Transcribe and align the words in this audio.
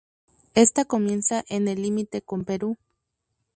Esta 0.55 0.83
comienza 0.83 1.45
en 1.47 1.67
el 1.67 1.83
límite 1.83 2.23
con 2.23 2.43
Perú. 2.43 2.75